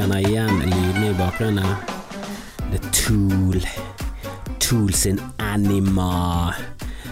[0.00, 1.72] kjenner igjen lydene i bakgrunnen?
[2.72, 3.58] Er Tool.
[4.62, 6.54] Tool sin Anima.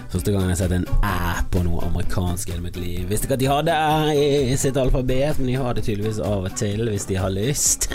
[0.08, 3.02] Første gangen jeg har sett en æ på noe amerikansk i mitt liv.
[3.10, 4.14] Visste ikke at de hadde æ
[4.54, 7.90] i sitt alfabet, men de har det tydeligvis av og til hvis de har lyst.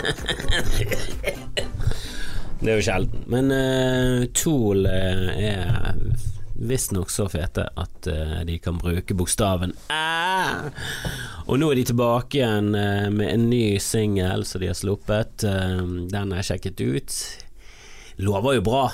[2.61, 3.25] det er jo sjelden.
[3.33, 5.89] Men uh, Tool uh, er
[6.69, 10.71] visstnok så fete at uh, de kan bruke bokstaven æ.
[11.47, 15.45] Og nå er de tilbake igjen uh, med en ny singel som de har sluppet.
[15.47, 17.17] Uh, den har jeg sjekket ut.
[18.23, 18.85] Lover jo bra.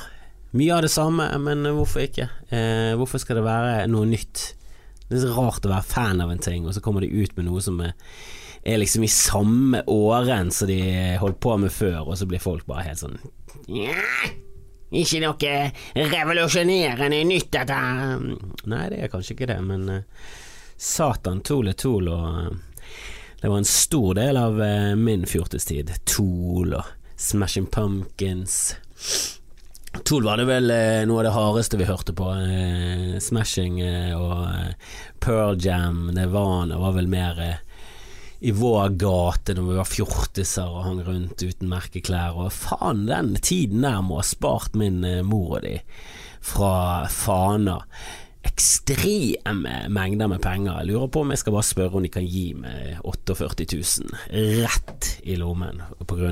[0.51, 2.25] Mye av det samme, men hvorfor ikke?
[2.49, 4.47] Eh, hvorfor skal det være noe nytt?
[5.05, 7.35] Det er så rart å være fan av en ting, og så kommer de ut
[7.37, 7.93] med noe som er,
[8.65, 10.79] er liksom i samme åren som de
[11.21, 13.19] holdt på med før, og så blir folk bare helt sånn
[13.69, 13.93] Nja,
[14.89, 15.55] ikke noe
[16.09, 17.79] revolusjonerende nytt, dette.
[18.69, 20.29] Nei, det er kanskje ikke det, men uh,
[20.77, 22.85] satan, tole Tool, og uh,
[23.39, 25.93] det var en stor del av uh, min fjortistid.
[26.09, 28.77] Tool og Smashing Pumpkins.
[30.05, 30.71] Tool var det vel
[31.09, 32.27] noe av det hardeste vi hørte på.
[33.19, 33.79] Smashing
[34.15, 34.45] og
[35.19, 37.41] Pearl Jam, Nirvana var vel mer
[38.39, 42.37] i vår gate når vi var fjortiser og hang rundt uten merkeklær.
[42.39, 45.77] Og faen, den tiden der må ha spart min eh, mor og de
[46.45, 47.81] fra Fana.
[48.47, 50.79] Ekstreme mengder med penger.
[50.79, 54.61] Jeg lurer på om jeg skal bare spørre om de kan gi meg 48 000
[54.61, 55.83] rett i lommen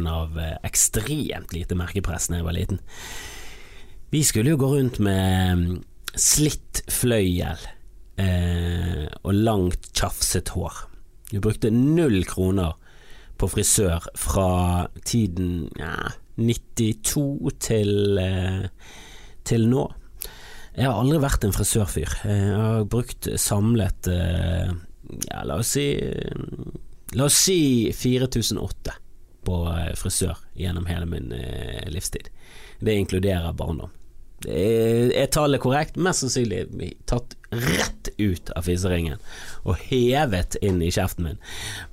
[0.08, 2.80] av eh, ekstremt lite merkepress da jeg var liten.
[4.16, 5.80] Vi skulle jo gå rundt med mm,
[6.16, 7.60] slitt fløyel
[8.24, 10.86] eh, og langt, tjafset hår.
[11.32, 12.78] Vi brukte null kroner
[13.38, 18.68] på frisør fra tiden ja, 92 til, eh,
[19.48, 19.88] til nå.
[20.78, 22.16] Jeg har aldri vært en frisørfyr.
[22.24, 24.72] Jeg har brukt samlet eh,
[25.28, 25.90] ja, la oss si
[27.16, 28.96] La oss si 4008
[29.48, 31.32] på eh, frisør gjennom hele min
[31.92, 32.28] livstid.
[32.84, 33.97] Det inkluderer barndom.
[34.46, 35.98] Er, er tallet korrekt?
[35.98, 36.68] Mest sannsynlig
[37.10, 39.22] tatt rett ut av fiseringen
[39.64, 41.40] og hevet inn i kjeften min.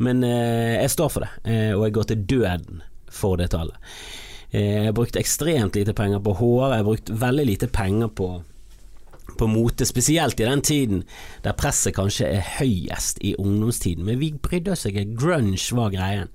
[0.03, 2.83] Men eh, jeg står for det, eh, og jeg går til døden
[3.15, 3.79] for det tallet.
[4.51, 8.13] Eh, jeg har brukt ekstremt lite penger på hår, jeg har brukt veldig lite penger
[8.13, 8.35] på
[9.39, 11.01] på mote, spesielt i den tiden
[11.43, 14.05] der presset kanskje er høyest i ungdomstiden.
[14.07, 16.31] Men vi brydde oss ikke, grunge var greien.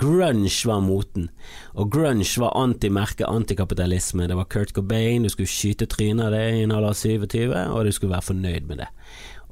[0.00, 1.28] Grunge var moten,
[1.76, 4.28] og grunge var antimerke, antikapitalisme.
[4.28, 7.52] Det var Kurt Cobain, du skulle skyte trynet av det i en alder av 27,
[7.52, 8.88] og du skulle være fornøyd med det.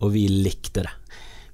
[0.00, 0.95] Og vi likte det.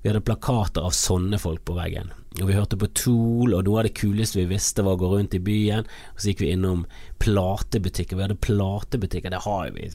[0.02, 2.12] Vi hadde plakater av sånne folk på veggen.
[2.38, 5.08] Og vi hørte på Tool, og noe av det kuleste vi visste var å gå
[5.10, 5.88] rundt i byen.
[6.14, 6.84] Og så gikk vi innom
[7.18, 8.14] platebutikker.
[8.14, 9.88] Vi hadde platebutikker, det har vi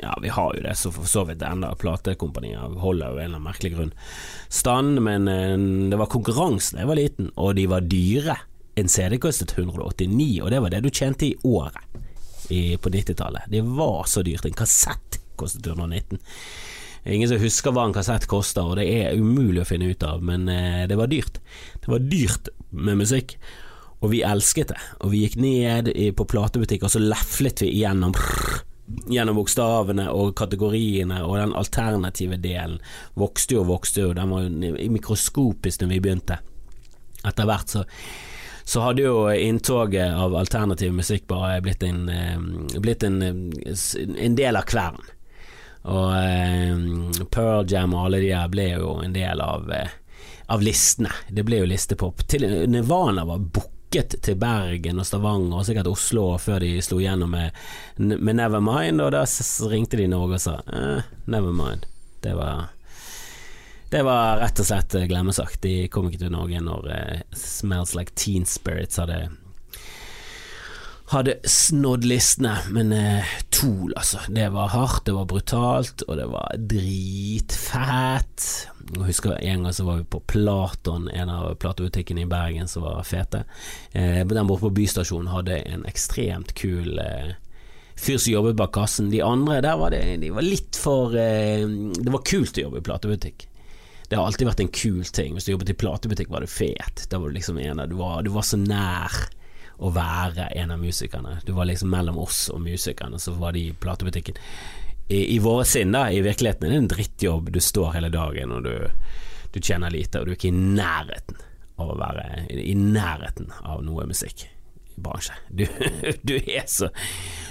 [0.00, 3.38] ja, vi har jo det, så for så vidt enda platekompanier holder jo en eller
[3.38, 3.94] annen merkelig grunn
[4.48, 5.56] stand, men eh,
[5.90, 8.38] det var konkurranse da jeg var liten, og de var dyre.
[8.76, 13.48] En CD kostet 189, og det var det du tjente i året i, på 90-tallet.
[13.48, 14.44] Det var så dyrt.
[14.44, 16.20] En kassett kostet 119.
[17.06, 20.24] Ingen som husker hva en kassett koster, og det er umulig å finne ut av,
[20.26, 21.40] men eh, det var dyrt.
[21.80, 23.38] Det var dyrt med musikk.
[24.04, 28.12] Og vi elsket det, og vi gikk ned på platebutikk, og så leflet vi igjennom
[29.10, 32.78] gjennom bokstavene og kategoriene, og den alternative delen
[33.18, 36.38] vokste jo og vokste jo, den var jo mikroskopisk når vi begynte.
[37.26, 37.82] Etter hvert så,
[38.66, 44.58] så hadde jo inntoget av alternativ musikk bare blitt en, eh, blitt en, en del
[44.58, 45.12] av kvelden.
[45.86, 49.94] Og eh, Pearl Jam og alle de der ble jo en del av, eh,
[50.50, 51.14] av listene.
[51.30, 52.26] Det ble jo listepop.
[52.30, 56.98] Til Nirvana var booka rykket til Bergen og Stavanger og sikkert Oslo før de slo
[57.00, 57.52] igjennom med,
[57.96, 59.24] med Nevermind, og da
[59.70, 61.86] ringte de Norge og sa eh, Nevermind.
[62.22, 62.72] Det var
[63.88, 65.62] det var rett og slett glemmesagt.
[65.62, 69.28] De kom ikke til Norge når uh, Smells Like Teen Spirits hadde
[71.06, 73.24] hadde snådd listene, men eh,
[73.54, 74.18] Tool, altså.
[74.28, 78.46] Det var hardt, det var brutalt, og det var dritfett.
[78.86, 82.84] Jeg husker en gang så var vi på Platon, en av platebutikkene i Bergen som
[82.86, 83.44] var fete.
[83.92, 87.34] Eh, den borte på Bystasjonen hadde en ekstremt kul eh,
[87.96, 89.10] fyr som jobbet bak kassen.
[89.10, 91.64] De andre der var det de var litt for eh,
[91.96, 93.48] Det var kult å jobbe i platebutikk.
[94.06, 95.34] Det har alltid vært en kul ting.
[95.34, 97.08] Hvis du jobbet i platebutikk, var du fet.
[97.10, 99.26] Da var du liksom en av du var, du var så nær
[99.78, 101.38] å være en av musikerne.
[101.44, 104.38] Du var liksom mellom oss og musikerne, så var de i platebutikken.
[105.08, 107.52] I, i våre sinn, da, i virkeligheten er det en drittjobb.
[107.54, 108.74] Du står hele dagen og du,
[109.54, 111.42] du tjener lite, og du er ikke i nærheten
[111.76, 115.36] av å være i nærheten av noe musikkbransje.
[115.48, 115.66] Du,
[116.28, 116.88] du er så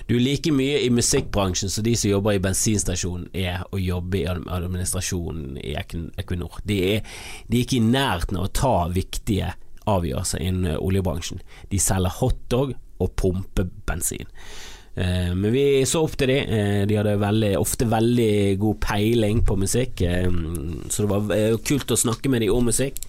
[0.10, 4.20] Du er like mye i musikkbransjen som de som jobber i bensinstasjonen er å jobbe
[4.20, 6.60] i administrasjonen i Equinor.
[6.66, 9.54] De er, de er ikke i nærheten av å ta viktige
[9.90, 11.44] avgjørelse innen oljebransjen.
[11.72, 13.84] De selger hotdog og pumpebensin.
[13.86, 14.26] bensin
[14.96, 16.38] men vi så opp til de.
[16.40, 20.32] Eh, de hadde veldig, ofte veldig god peiling på musikk, eh,
[20.90, 23.02] så det var eh, kult å snakke med de om musikk.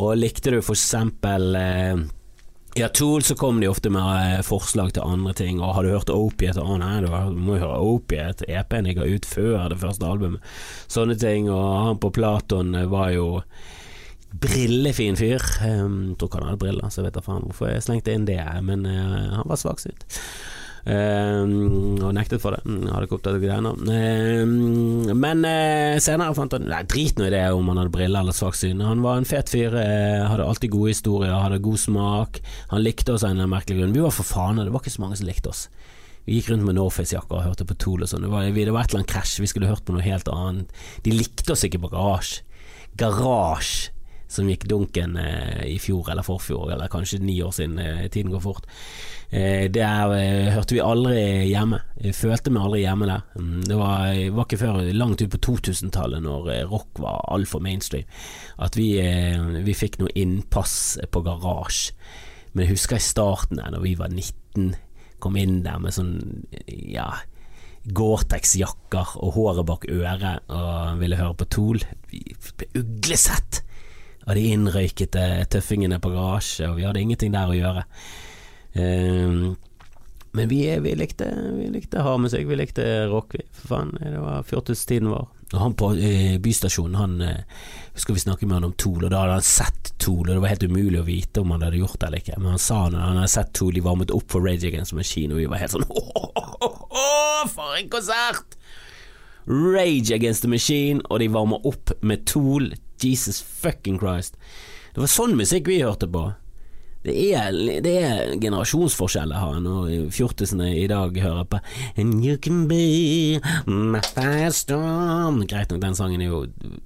[0.00, 2.00] Og likte du for eksempel eh,
[2.80, 5.92] ja, Tool så kom de ofte med eh, forslag til andre ting, og har du
[5.92, 6.64] hørt Opiate?
[6.64, 10.54] Å nei, du må jo høre Opiate, EP-en jeg ga ut før det første albumet.
[10.88, 13.28] Sånne ting, og han på Platon var jo
[14.40, 15.44] brillefin fyr.
[15.66, 18.26] Um, tror ikke han hadde briller, så jeg vet da faen hvorfor jeg slengte inn
[18.28, 20.06] det, men uh, han var svaksynt.
[20.82, 22.64] Um, og nektet for det.
[22.66, 23.70] Mm, hadde ikke opptatt greiene.
[23.70, 28.24] Um, men uh, senere fant han Nei, drit nå i det om han hadde briller
[28.24, 28.82] eller svaksyn.
[28.82, 32.42] Han var en fet fyr, uh, hadde alltid gode historier, hadde god smak.
[32.74, 33.94] Han likte oss av en merkelig grunn.
[33.94, 35.68] Vi var for faen, det var ikke så mange som likte oss.
[36.26, 38.22] Vi gikk rundt med Norface-jakker og hørte på Tool og sånn.
[38.26, 40.70] Det, det, var et eller annet krasj, vi skulle hørt på noe helt annet.
[41.06, 42.44] De likte oss ikke på Garasje.
[42.98, 43.90] Garasje
[44.32, 47.78] som gikk dunken eh, i fjor eller forfjor, eller kanskje ni år siden.
[47.78, 48.68] Eh, tiden går fort.
[49.30, 51.18] Eh, eh, hørte vi aldri
[51.50, 51.82] hjemme.
[52.02, 53.24] Jeg følte meg aldri hjemme der.
[53.38, 58.08] Mm, det var, var ikke før langt ut på 2000-tallet, når rock var altfor mainstream,
[58.58, 58.94] at vi,
[59.64, 61.96] vi fikk noe innpass på garasje.
[62.52, 64.74] Men jeg husker i starten, da vi var 19,
[65.22, 66.18] kom inn der med sånn
[66.68, 67.06] ja
[67.90, 71.82] Gore-Tex-jakker og håret bak øret og ville høre på Tool.
[72.12, 72.22] Vi
[72.58, 73.62] ble uglesett
[74.26, 77.84] av de innrøykete tøffingene på garasje, og vi hadde ingenting der å gjøre.
[78.72, 79.54] Um,
[80.32, 81.28] men vi, vi, likte,
[81.58, 83.36] vi likte hardmusikk, vi likte rock.
[83.52, 85.26] For faen, det var fjortistiden vår.
[85.52, 87.42] Og han på eh, bystasjonen, han eh,
[88.00, 90.40] skal vi snakke med han om Tool, og da hadde han sett Tool, og det
[90.40, 92.38] var helt umulig å vite om han hadde gjort det eller ikke.
[92.40, 95.34] Men han sa han, han hadde sett Tool, de varmet opp for Rage Against Machine,
[95.34, 98.56] og vi var helt sånn åh, for en konsert!
[99.44, 102.72] Rage Against the Machine, og de varmer opp med Tool.
[103.04, 104.38] Jesus fucking Christ.
[104.92, 106.30] Det var sånn musikk vi hørte på.
[107.02, 111.58] Det er, det er generasjonsforskjeller her når fjortisene i dag hører på
[111.98, 116.44] And you can be my firestorm Greit nok, den sangen er jo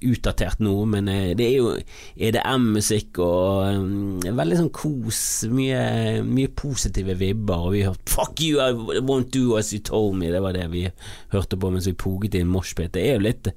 [0.08, 1.74] utdatert nå, men eh, det er jo
[2.16, 5.20] EDM-musikk og um, veldig sånn kos,
[5.52, 8.72] mye, mye positive vibber, og vi hørte Fuck you, I
[9.04, 10.86] won't do as you told me, det var det vi
[11.34, 12.94] hørte på mens vi poget i en moshpit.
[12.96, 13.52] Det er jo litt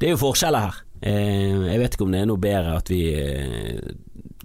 [0.00, 0.80] Det er jo forskjeller her.
[1.02, 3.80] Eh, jeg vet ikke om det er noe bedre at vi eh,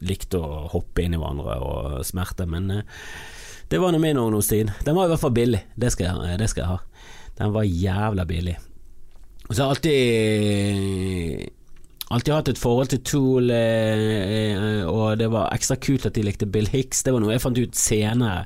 [0.07, 3.03] likte å hoppe inn i hverandre og smerte, men eh,
[3.69, 4.71] det var nå min ungdomstid.
[4.87, 7.05] Den var i hvert fall billig, det skal jeg, det skal jeg ha.
[7.37, 8.55] Den var jævla billig.
[9.47, 11.56] Og så har jeg alltid
[12.07, 16.47] Alltid hatt et forhold til Tool, eh, og det var ekstra kult at de likte
[16.47, 17.01] Bill Hicks.
[17.03, 18.45] Det var noe jeg fant ut senere.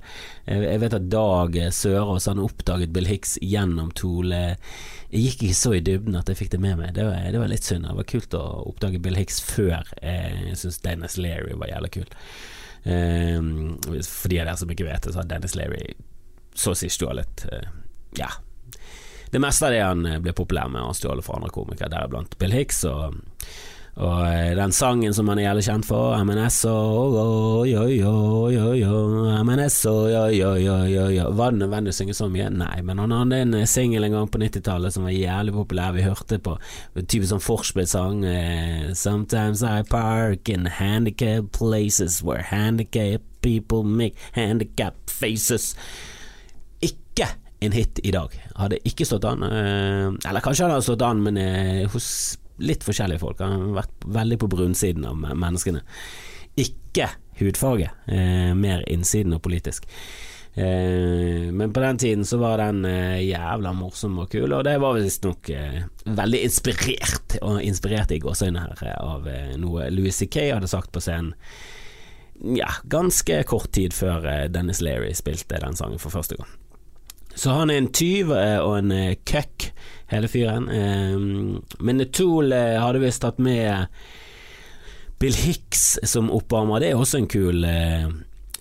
[0.50, 4.34] Jeg vet at Dag Sørås han oppdaget Bill Hicks gjennom Tool.
[4.34, 4.58] Jeg
[5.28, 6.96] gikk ikke så i dybden at jeg fikk det med meg.
[6.98, 7.86] Det var, det var litt synd.
[7.86, 12.14] Det var kult å oppdage Bill Hicks før jeg syns Dennis Leary var jævlig kul.
[12.82, 15.92] Um, for de av dere som ikke vet det, så har Dennis Leary
[16.58, 17.46] så å si stjålet
[18.18, 18.32] Ja,
[19.32, 22.38] det meste av det han eh, ble populær med, han stjålet fra andre komikere, deriblant
[22.40, 22.86] Bill Hicks.
[22.90, 23.22] og
[24.00, 27.18] og eh, den sangen som han er jævlig kjent for, MNS og
[29.44, 30.06] MNS og
[31.36, 32.48] Var det nødvendig å synge så mye?
[32.56, 35.92] Nei, men han hadde en eh, singel en gang på 90-tallet som var jævlig populær.
[35.98, 36.56] Vi hørte på
[37.04, 38.24] type sånn forspill-sang.
[38.96, 45.76] Sometimes I park in handicap places where handicap people make handicap faces.
[46.80, 47.28] Ikke
[47.62, 48.34] en hit i dag.
[48.58, 49.44] Hadde ikke stått an.
[49.46, 52.08] Eh, eller kanskje han hadde stått an, men eh, hos
[52.62, 53.42] litt forskjellige folk.
[53.44, 55.84] Han har vært veldig på brunnsiden av menneskene.
[56.62, 59.88] Ikke hudfarge, eh, mer innsiden og politisk.
[60.52, 65.48] Men på den tiden så var den jævla morsom og kul, og det var visstnok
[66.04, 69.30] veldig inspirert, og inspirert i gåseøynene her, av
[69.62, 70.50] noe Louis C.K.
[70.52, 71.32] hadde sagt på scenen
[72.60, 76.52] ja, ganske kort tid før Dennis Leary spilte den sangen for første gang.
[77.36, 79.72] Så han er en tyv eh, og en eh, køkk,
[80.12, 80.68] hele fyren.
[80.70, 83.88] Ehm, men Tool eh, hadde visst tatt med
[85.22, 86.82] Bill Hicks som oppvarmer.
[86.82, 87.66] Det er også en kul,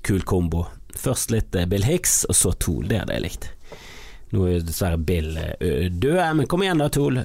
[0.07, 0.67] kul kombo.
[1.00, 2.85] Først litt Bill Hicks, og så Tool.
[2.91, 3.49] Det hadde jeg likt.
[4.31, 7.17] Nå er dessverre Bill død, men kom igjen da, Tool.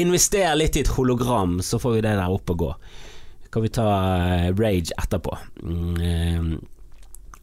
[0.00, 2.70] Invester litt i et hologram, så får vi det der opp og gå.
[3.52, 3.86] Kan vi ta
[4.56, 5.36] Rage etterpå.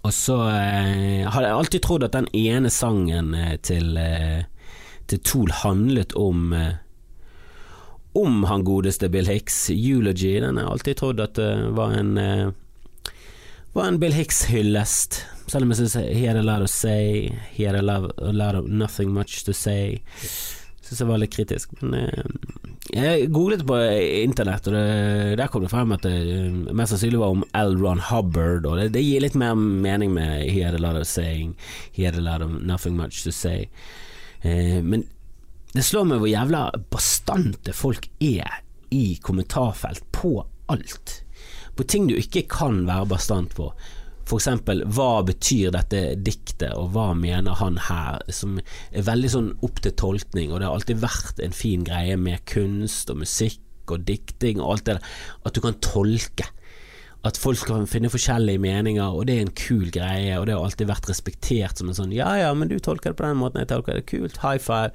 [0.01, 4.47] Og så eh, har jeg alltid trodd at den ene sangen eh, til, eh,
[5.11, 6.79] til Tool handlet om eh,
[8.13, 9.69] om han godeste Bill Hicks.
[9.69, 12.49] Eulogy, den har jeg alltid trodd at det var en eh,
[13.73, 15.21] var en Bill Hicks-hyllest.
[15.47, 18.33] Selv om jeg syns he had a lot to say, he had a lot, a
[18.33, 20.01] lot of nothing much to say.
[20.81, 22.25] Syns jeg var litt kritisk, men eh,
[22.89, 23.77] jeg googlet på
[24.23, 27.75] internett, og det, der kom det frem at det mest sannsynlig var om L.
[27.77, 31.05] Ron Hubbard, og det, det gir litt mer mening med He had a lot of
[31.07, 31.53] saying,
[31.93, 33.69] he had a lot of nothing much to say.
[34.41, 35.05] Eh, men
[35.71, 38.59] det slår meg hvor jævla bastante folk er
[38.91, 40.33] i kommentarfelt på
[40.71, 41.21] alt.
[41.77, 43.69] På ting du ikke kan være bastant på.
[44.31, 48.21] Eksempel, hva betyr dette diktet, og hva mener han her?
[48.31, 52.15] Som er veldig sånn opp til tolkning, og det har alltid vært en fin greie
[52.19, 55.13] med kunst og musikk og dikting og alt det der,
[55.45, 56.47] at du kan tolke.
[57.27, 60.63] At folk kan finne forskjellige meninger, og det er en kul greie, og det har
[60.65, 63.61] alltid vært respektert som en sånn ja ja, men du tolker det på den måten,
[63.61, 64.89] jeg tolker det kult, high five.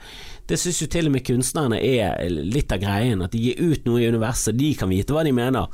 [0.50, 3.86] Det syns jo til og med kunstnerne er litt av greien, at de gir ut
[3.86, 5.70] noe i universet, de kan vite hva de mener.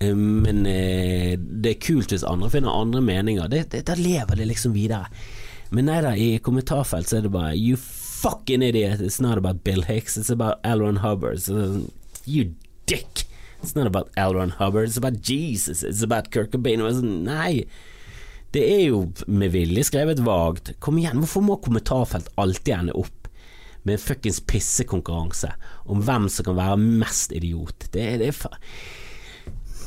[0.00, 3.48] Eh, men eh, det er kult hvis andre finner andre meninger.
[3.48, 5.08] Da lever det liksom videre.
[5.70, 9.62] Men nei da, i kommentarfelt så er det bare You fucking idiot, it's not about
[9.64, 11.44] Bill Hicks, it's about Elron Hubbard.
[12.24, 12.54] You
[12.86, 13.28] dick!
[13.62, 14.34] It's not about L.
[14.34, 16.82] Ron Hubbard, it's about Jesus, it's about Kirk Cobain.
[16.94, 17.64] Sånn, nei,
[18.54, 20.72] det er jo med vilje skrevet vagt.
[20.84, 23.26] Kom igjen, hvorfor må kommentarfelt alltid ende opp
[23.82, 25.50] med en fuckings pissekonkurranse
[25.90, 27.90] om hvem som kan være mest idiot?
[27.90, 28.54] Det, det er fa...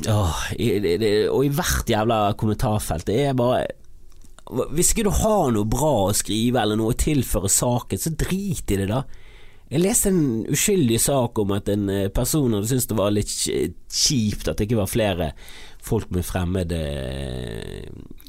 [0.09, 3.65] Åh, det, det, og i hvert jævla kommentarfelt, det er bare
[4.73, 8.73] Hvis ikke du har noe bra å skrive eller noe å tilføre saken, så drit
[8.73, 9.03] i det, da.
[9.71, 13.31] Jeg leste en uskyldig sak om at en eh, person hadde syntes det var litt
[13.31, 15.29] kjipt at det ikke var flere
[15.81, 16.73] folk med fremmed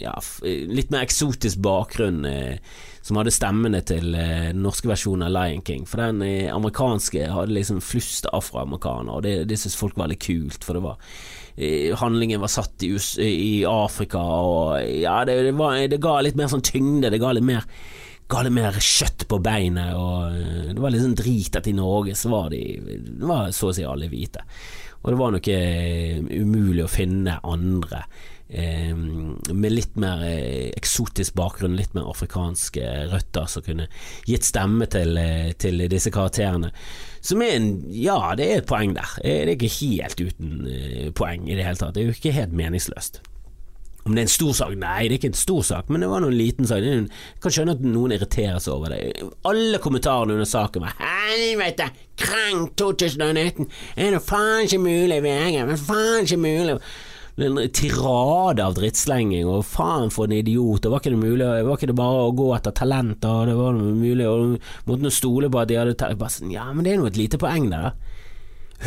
[0.01, 0.15] ja,
[0.47, 2.63] litt mer eksotisk bakgrunn eh,
[3.03, 5.83] som hadde stemmene til eh, den norske versjonen av Lion King.
[5.91, 6.23] For den
[6.55, 10.85] amerikanske hadde liksom flust afroamerikanere, og det, det syntes folk var litt kult, for det
[10.87, 11.03] var
[12.01, 16.49] handlingen var satt i, i Afrika, og ja, det, det, var, det ga litt mer
[16.53, 17.67] sånn tyngde, det ga litt mer
[18.33, 21.77] ga litt mer kjøtt på beinet, og eh, det var litt sånn drit at i
[21.77, 22.63] Norge så var de
[23.21, 24.45] var så å si alle hvite.
[25.03, 28.05] Og det var nok eh, umulig å finne andre
[28.53, 33.89] eh, med litt mer eh, eksotisk bakgrunn, litt mer afrikanske røtter, som kunne
[34.29, 36.73] gitt stemme til, eh, til, disse karakterene.
[37.23, 39.19] Som er en Ja, det er et poeng der.
[39.23, 41.95] Det er ikke helt uten poeng i det hele tatt.
[41.95, 43.23] Det er jo ikke helt meningsløst.
[44.03, 44.73] Om det er en stor sak?
[44.75, 46.83] Nei, det er ikke en stor sak, men det var noen liten sak.
[46.83, 47.05] Jeg
[47.43, 49.29] kan skjønne at noen irriterer seg over det.
[49.47, 51.87] Alle kommentarene under saken var 'helvete,
[52.19, 56.81] krank 2019, er det faen ikke mulig, VG, men faen ikke mulig'
[57.41, 61.79] en tirade av drittslenging, og faen for en idiot, og var ikke det mulig, var
[61.79, 64.59] ikke det bare å gå etter talenter, det var mulig, og
[64.89, 67.21] måtte nå stole på at de hadde tatt sånn, Ja, men det er nå et
[67.21, 68.19] lite poeng der, da.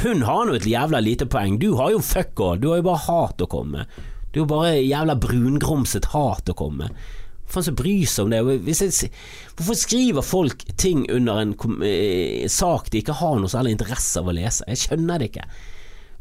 [0.04, 2.90] Hun har nå et jævla lite poeng, du har jo fuck all, du har jo
[2.90, 4.00] bare hat å komme med.
[4.36, 7.06] har bare jævla brungrumset hat å komme med.
[7.48, 8.42] Faen som bryr seg om det.
[8.68, 9.12] Jeg,
[9.56, 11.54] hvorfor skriver folk ting under en
[11.86, 14.66] eh, sak de ikke har noe særlig interesse av å lese?
[14.68, 15.46] Jeg skjønner det ikke.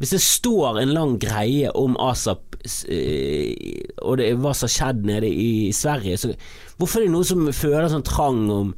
[0.00, 2.56] Hvis det står en lang greie om ASAP
[2.90, 6.32] eh, og det, hva som har skjedd nede i Sverige, så
[6.80, 8.72] hvorfor er det noen som føler sånn trang om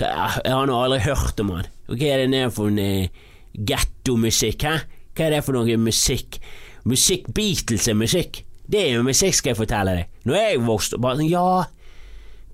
[0.00, 1.68] Jeg har nå aldri hørt om han.
[1.88, 3.12] Hva er det nede for en eh,
[3.56, 4.78] gettomusikk, hæ?
[5.16, 6.40] Hva er det for noe musikk?
[6.86, 8.42] Musikk Beatles er musikk.
[8.66, 10.14] Det er jo musikk, skal jeg fortelle deg.
[10.28, 11.64] Når jeg vokste bare sånn, Ja,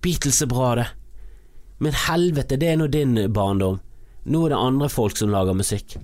[0.03, 0.89] Beatles er bra, det.
[1.83, 3.81] Men helvete, det er nå din barndom.
[4.31, 5.97] Nå er det andre folk som lager musikk.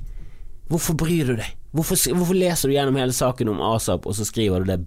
[0.69, 1.55] Hvorfor bryr du deg?
[1.77, 4.79] Hvorfor, hvorfor leser du gjennom hele saken om ASAP, og så skriver du det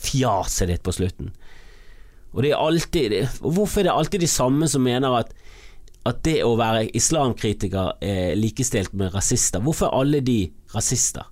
[0.00, 1.32] fjaset ditt på slutten?
[2.30, 5.32] Og det er alltid Hvorfor er det alltid de samme som mener at,
[6.06, 9.62] at det å være islamkritiker er likestilt med rasister?
[9.64, 10.40] Hvorfor er alle de
[10.74, 11.26] rasister?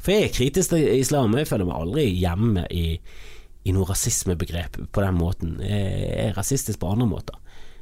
[0.00, 2.96] For jeg er kritisk til islam, jeg føler meg aldri hjemme i,
[3.68, 5.58] i noe rasismebegrep på den måten.
[5.60, 7.36] Jeg er rasistisk på andre måter.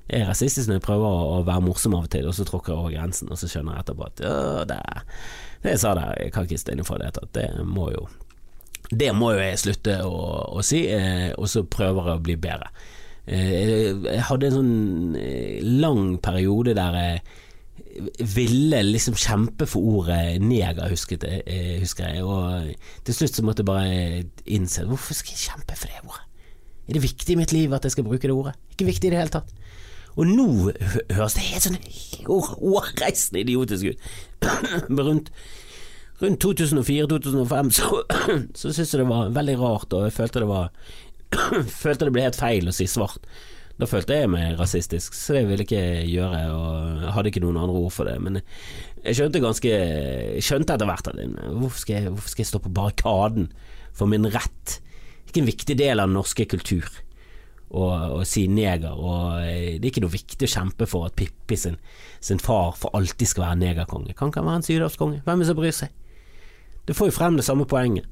[0.08, 2.72] Jeg er rasistisk når jeg prøver å være morsom av og til, og så tråkker
[2.72, 4.32] jeg over grensen, og så skjønner jeg etterpå at det,
[4.72, 4.80] det
[5.64, 7.12] jeg sa der, jeg kan ikke stå inne for det.
[7.34, 8.06] Det må jo
[8.88, 10.20] Det må jo jeg slutte å,
[10.56, 12.70] å si, eh, og så prøver jeg å bli bedre.
[13.28, 17.20] Eh, jeg hadde en sånn eh, lang periode der jeg
[18.34, 22.24] ville liksom kjempe for ordet neger, husket, eh, husker jeg.
[22.24, 26.24] Og til slutt så måtte jeg bare innse hvorfor skal jeg kjempe for det ordet?
[26.88, 28.54] Er det viktig i mitt liv at jeg skal bruke det ordet?
[28.72, 29.52] Ikke viktig i det hele tatt.
[30.18, 30.48] Og nå
[31.14, 31.78] høres det helt sånn
[32.28, 34.08] hårreisende idiotisk ut.
[34.98, 35.30] Rundt,
[36.22, 38.00] rundt 2004-2005 så,
[38.58, 40.72] så syntes jeg det var veldig rart, og jeg følte det var
[41.82, 43.20] Følte det ble helt feil å si svart.
[43.78, 47.60] Da følte jeg meg rasistisk, så det ville ikke gjøre, og jeg hadde ikke noen
[47.60, 48.16] andre ord for det.
[48.24, 48.40] Men
[49.04, 51.20] jeg skjønte ganske Jeg skjønte etter hvert at
[51.52, 53.52] hvorfor hvorfor skal jeg stå på barrikaden
[53.94, 54.80] for min rett?
[55.28, 56.88] Ikke en viktig del av den norske kultur.
[57.68, 61.16] Å, og si neger, og eh, det er ikke noe viktig å kjempe for at
[61.18, 61.76] Pippi sin,
[62.20, 64.16] sin far for alltid skal være negerkonge.
[64.16, 65.22] Kan ikke han være en sydhavskonge?
[65.26, 65.92] Hvem er det som bryr seg?
[66.88, 68.08] Det får jo frem det samme poenget.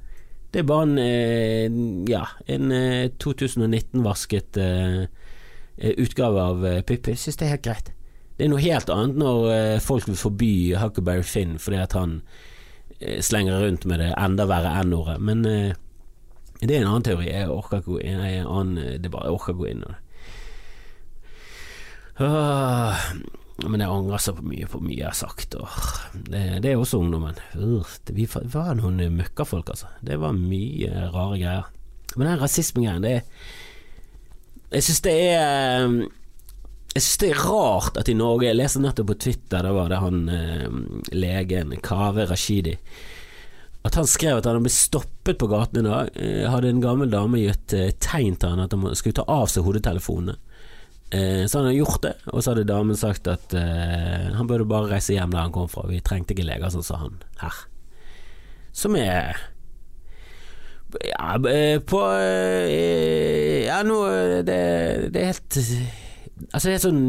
[0.52, 5.06] Det er bare en, eh, ja, en eh, 2019-vasket eh,
[6.00, 7.12] utgave av Pippi.
[7.16, 7.90] Jeg synes det er helt greit.
[8.36, 12.18] Det er noe helt annet når folk vil forby Huckleberry Finn fordi at han
[13.24, 15.44] slenger rundt med det enda verre N-ordet, men
[16.60, 17.28] det er en annen teori.
[17.28, 19.26] Jeg orker ikke gå inn i en annen debatt.
[19.26, 20.02] Jeg orker ikke gå inn i det.
[22.26, 23.06] Åh,
[23.68, 25.56] men jeg angrer så mye på mye jeg har sagt.
[26.28, 27.36] Det, det er også ungdommen.
[28.16, 29.90] Vi var noen møkkafolk, altså.
[30.00, 31.72] Det var mye rare greier.
[32.16, 33.18] Men den rasismegreien, det
[34.72, 35.90] Jeg syns det er
[36.96, 39.90] jeg synes det er rart at i Norge Jeg leste nettopp på Twitter, da var
[39.92, 40.78] det han eh,
[41.12, 42.72] legen Kaveh Rashidi
[43.86, 46.10] at han skrev at han blitt stoppet på gaten i dag.
[46.18, 49.46] Eh, hadde en gammel dame gitt eh, tegn til han at han skulle ta av
[49.52, 50.36] seg hodetelefonene.
[51.14, 54.90] Eh, så han hadde gjort det, og så hadde damen sagt at han burde bare
[54.96, 55.86] reise hjem der han kom fra.
[55.90, 57.62] Vi trengte ikke leger, sånn sa han her.
[58.76, 59.38] Som er
[61.06, 62.00] Ja, på
[63.66, 63.96] Ja, nå
[64.46, 64.58] det,
[65.12, 65.56] det er helt
[66.52, 67.00] Altså, det er sånn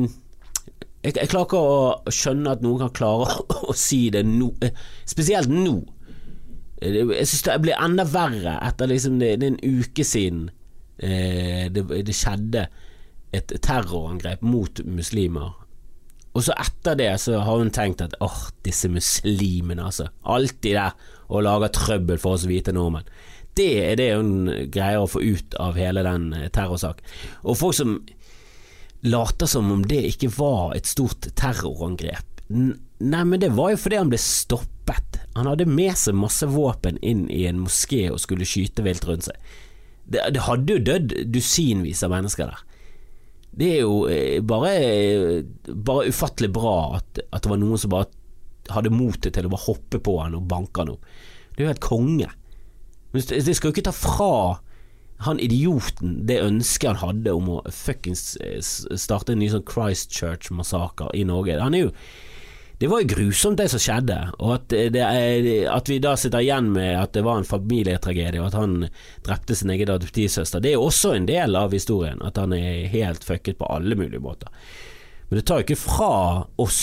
[1.06, 3.38] jeg, jeg klarer ikke å skjønne at noen kan klare
[3.70, 4.50] å si det nå,
[5.08, 5.78] spesielt nå.
[6.82, 10.50] Jeg synes det blir enda verre etter liksom det, det er en uke siden
[11.02, 12.68] eh, det, det, skjedde
[13.36, 15.56] et terrorangrep mot muslimer.
[16.38, 20.12] Og så etter det så har hun tenkt at åh, disse muslimene, altså.
[20.22, 20.94] Alltid der
[21.28, 23.10] og lager trøbbel for oss hvite nordmenn.
[23.58, 27.04] Det er det hun greier å få ut av hele den eh, terrorsaken.
[27.42, 27.98] Og folk som
[29.08, 32.42] later som om det ikke var et stort terrorangrep.
[32.50, 34.74] Nei, men det var jo fordi han ble stoppet.
[35.38, 39.28] Han hadde med seg masse våpen inn i en moské og skulle skyte vilt rundt
[39.28, 39.38] seg.
[40.08, 42.64] Det, det hadde jo dødd dusinvis av mennesker der.
[43.58, 44.72] Det er jo eh, bare,
[45.68, 48.10] bare ufattelig bra at, at, det var noen som bare
[48.74, 51.06] hadde motet til å bare hoppe på han og banke han opp.
[51.54, 52.32] Det er jo helt konge.
[53.14, 54.32] Men det skal jo ikke ta fra
[55.26, 61.10] han idioten det ønsket han hadde om å fuckings eh, starte en ny sånn Christchurch-massakre
[61.18, 61.58] i Norge.
[61.62, 61.94] Han er jo
[62.78, 66.70] det var jo grusomt det som skjedde, og at, det, at, vi da sitter igjen
[66.76, 68.76] med at det var en familietragedie, og at han
[69.26, 70.62] drepte sin egen adoptivsøster.
[70.62, 74.22] Det er også en del av historien, at han er helt fucket på alle mulige
[74.22, 74.54] måter.
[75.30, 76.14] Men det tar jo ikke fra
[76.62, 76.82] oss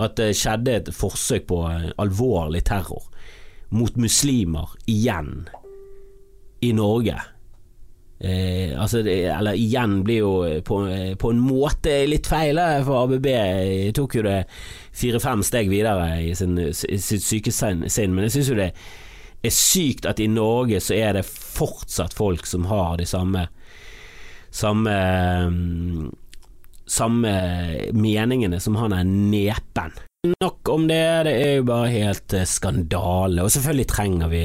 [0.00, 1.60] at det skjedde et forsøk på
[2.00, 3.04] alvorlig terror
[3.76, 5.50] mot muslimer igjen
[6.64, 7.20] i Norge.
[8.20, 10.32] Eh, altså eller igjen blir jo
[10.66, 10.80] på,
[11.16, 13.28] på, en måte litt feil, for ABB
[13.96, 14.42] tok jo det
[15.00, 18.72] fire-fem steg videre i, sin, sitt syke sinn, men jeg syns jo det
[19.40, 23.46] er sykt at i Norge så er det fortsatt folk som har de samme
[24.50, 24.92] samme
[26.90, 27.32] samme
[27.94, 29.94] meningene som han er nepen.
[30.42, 33.40] Nok om det, det er jo bare helt eh, skandale.
[33.40, 34.42] Og selvfølgelig trenger vi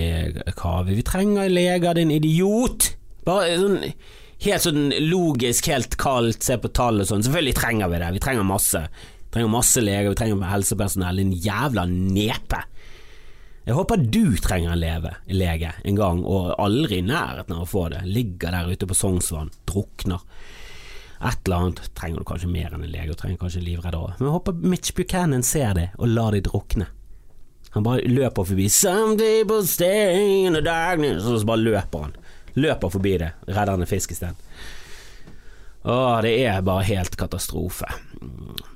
[0.55, 0.93] Kave.
[0.93, 2.93] Vi trenger leger, din idiot!
[3.25, 3.81] Bare sånn
[4.45, 7.23] helt sånn logisk, helt kaldt, se på tall og sånn.
[7.25, 8.81] Selvfølgelig trenger vi det, vi trenger masse.
[9.25, 11.21] Vi trenger masse leger, vi trenger helsepersonell.
[11.23, 12.61] En jævla nepe.
[13.65, 17.69] Jeg håper du trenger en leve, lege en gang, og aldri i nærheten av å
[17.69, 18.03] få det.
[18.05, 20.21] Ligger der ute på Sognsvann, drukner.
[21.25, 24.17] Et eller annet trenger du kanskje mer enn en lege, du trenger kanskje en livredder
[24.19, 26.89] Men jeg håper Mitch Buchanan ser det, og lar de drukne.
[27.73, 32.13] Han bare løper forbi Some people stay in the darkness, og så bare løper han
[32.55, 34.37] løper forbi det, redder en fisk isteden.
[35.85, 37.85] Åh, det er bare helt katastrofe.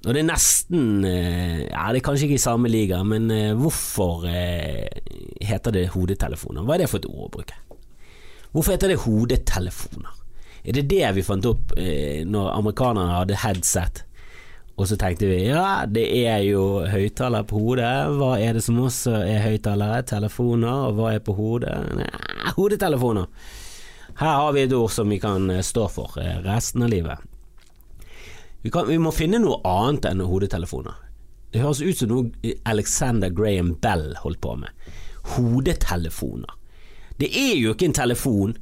[0.05, 3.55] Og det er nesten eh, Ja, det er kanskje ikke i samme liga, men eh,
[3.57, 4.85] hvorfor eh,
[5.41, 6.67] heter det hodetelefoner?
[6.67, 7.57] Hva er det for et ord å bruke?
[8.53, 10.21] Hvorfor heter det hodetelefoner?
[10.59, 11.71] Er det det vi fant opp
[12.27, 14.01] når amerikanerne hadde headset?
[14.79, 17.91] Og så tenkte vi ja, det er jo høyttaler på hodet.
[18.15, 20.05] Hva er det som også er høyttalere?
[20.07, 20.85] Telefoner.
[20.87, 21.73] Og hva er på hodet?
[21.95, 22.07] Nei,
[22.55, 23.27] hodetelefoner.
[24.19, 27.19] Her har vi et ord som vi kan eh, stå for eh, resten av livet.
[28.61, 30.97] Vi, kan, vi må finne noe annet enn hodetelefoner.
[31.53, 34.89] Det høres ut som noe Alexander Graham Bell holdt på med.
[35.37, 36.51] Hodetelefoner.
[37.19, 38.57] Det er jo ikke en telefon.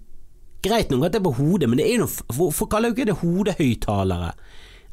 [0.66, 3.10] Greit nok at det er på hodet, men det er noe, hvorfor kaller jo ikke
[3.10, 4.32] det hodehøyttalere?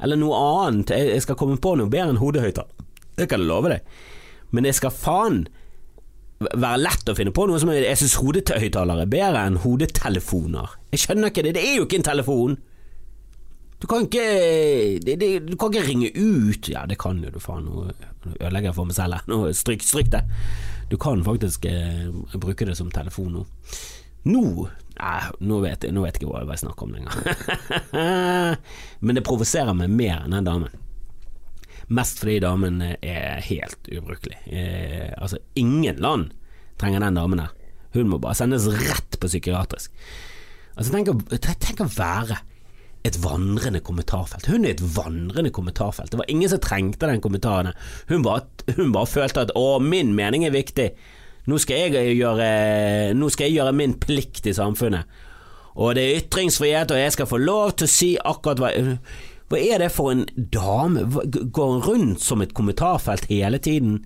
[0.01, 0.95] Eller noe annet.
[0.97, 2.89] Jeg skal komme på noe bedre enn hodehøyttaler.
[3.15, 3.85] Det kan jeg love deg.
[4.49, 5.43] Men jeg skal faen
[6.43, 10.77] være lett å finne på noe som er, Jeg syns hodehøyttalere er bedre enn hodetelefoner.
[10.91, 12.57] Jeg skjønner ikke det, det er jo ikke en telefon!
[13.75, 14.23] Du kan ikke
[15.03, 17.67] det, det, Du kan ikke ringe ut Ja, det kan jo du, faen.
[17.67, 17.89] Nå
[18.39, 19.51] ødelegger jeg for meg selv her.
[19.53, 20.23] Stryk, stryk det.
[20.89, 22.07] Du kan faktisk eh,
[22.39, 23.43] bruke det som telefon nå.
[24.25, 27.13] Nå eh, nå vet, jeg, nå vet jeg ikke hva jeg snakker om lenger.
[29.05, 30.81] Men det provoserer meg mer enn den damen.
[31.93, 34.39] Mest fordi damen er helt ubrukelig.
[34.49, 36.31] Eh, altså, ingen land
[36.81, 37.53] trenger den damen her.
[37.95, 39.93] Hun må bare sendes rett på psykiatrisk.
[40.75, 42.39] Altså, tenk å, tenk å være
[43.05, 44.47] et vandrende kommentarfelt.
[44.49, 46.09] Hun er et vandrende kommentarfelt.
[46.11, 47.75] Det var ingen som trengte den kommentaren.
[48.09, 48.47] Hun bare,
[48.79, 50.91] hun bare følte at 'å, min mening er viktig'.
[51.45, 55.05] Nå skal, gjøre, nå skal jeg gjøre min plikt i samfunnet.
[55.75, 58.71] Og det er ytringsfrihet, og jeg skal få lov til å si akkurat hva
[59.51, 61.05] Hva er det for en dame?
[61.05, 63.99] Går hun rundt som et kommentarfelt hele tiden?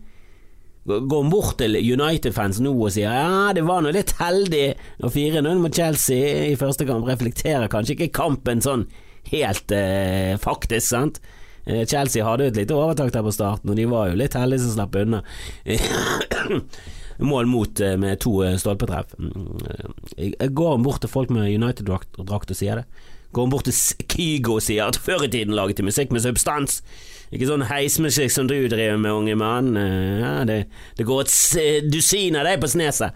[0.89, 4.65] Går hun bort til United-fans nå og sier ja, det var nå litt heldig
[5.05, 8.87] å 4-0 mot Chelsea i første kamp, reflekterer kanskje ikke kampen sånn
[9.29, 11.19] helt eh, faktisk, sant?
[11.69, 14.37] Eh, Chelsea hadde jo et lite overtak der på starten, og de var jo litt
[14.39, 15.21] heldige som slapp unna.
[17.19, 19.13] mål mot eh, med to eh, stolpetreff.
[19.19, 22.19] Mm, går bort til folk med United-drakt
[22.53, 23.07] og sier det.
[23.31, 26.23] Går han bort til Kygo og sier at før i tiden laget de musikk med
[26.25, 26.81] substans.
[27.29, 29.75] Ikke sånn heismusikk som du driver med, unge mann.
[29.77, 30.63] Eh, ja, det,
[30.97, 33.13] det, går et dusin av deg på sneset.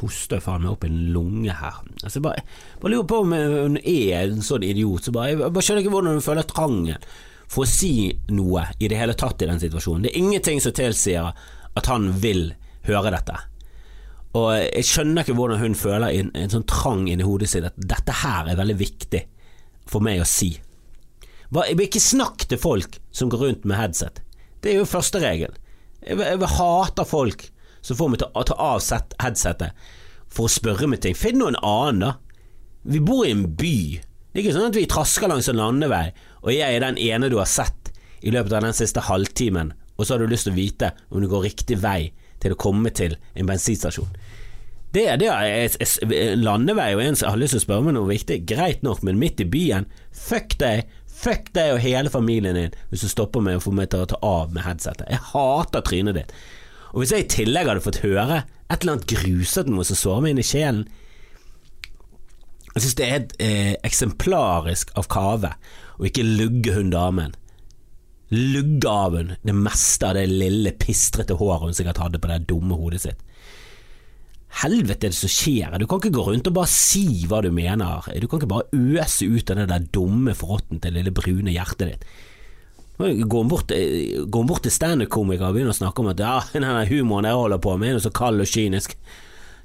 [0.00, 1.82] Hoster faen meg opp en lunge her.
[2.00, 2.46] Altså, bare,
[2.80, 5.04] bare lurer på om hun er en sånn idiot.
[5.04, 7.10] Så bare, jeg bare skjønner ikke hvordan hun føler trangen
[7.50, 10.06] for å si noe i det hele tatt i den situasjonen.
[10.06, 11.34] Det er ingenting som tilsier
[11.76, 12.54] at han vil
[12.88, 13.36] høre dette.
[14.38, 17.78] Og jeg skjønner ikke hvordan hun føler en, en sånn trang inni hodet sitt at
[17.78, 19.24] dette her er veldig viktig
[19.90, 20.52] for meg å si.
[21.50, 24.20] Jeg vil ikke snakke til folk som går rundt med headset.
[24.62, 25.56] Det er jo første regel.
[26.04, 27.48] Jeg, jeg, jeg hater folk
[27.82, 28.84] som får meg til å ta av
[29.24, 29.88] headsetet
[30.30, 31.16] for å spørre meg ting.
[31.18, 32.12] Finn noen annen, da.
[32.86, 33.98] Vi bor i en by.
[34.30, 36.12] Det er ikke sånn at vi trasker langs en landevei,
[36.44, 37.90] og jeg er den ene du har sett
[38.22, 41.24] i løpet av den siste halvtimen, og så har du lyst til å vite om
[41.24, 44.10] du går riktig vei til å komme til en bensinstasjon.
[44.90, 48.40] Det, det er landevei og en som har lyst til å spørre meg noe viktig,
[48.50, 53.04] greit nok, men midt i byen, fuck deg, fuck deg og hele familien din hvis
[53.04, 55.06] du stopper meg og får meg til å ta av med headsetet.
[55.06, 56.34] Jeg hater trynet ditt.
[56.90, 60.24] Og hvis jeg i tillegg hadde fått høre et eller annet grusete noe som sårer
[60.24, 60.82] meg inn i sjelen,
[62.70, 65.54] jeg synes det er et eh, eksemplarisk av Kave
[65.98, 67.34] å ikke lugge hun damen.
[68.30, 72.44] Lugge av hun det meste av det lille, pistrete håret hun sikkert hadde på det
[72.50, 73.24] dumme hodet sitt.
[74.60, 75.76] Helvete er det som skjer?
[75.78, 78.06] Du kan ikke gå rundt og bare si hva du mener.
[78.18, 81.54] Du kan ikke bare øse ut av det der dumme frotten til det lille brune
[81.54, 82.08] hjertet ditt.
[83.00, 83.72] Går bort,
[84.34, 87.76] bort til standup-komikere og begynner å snakke om at ja, denne humoren jeg holder på
[87.80, 88.98] med, er så kald og kynisk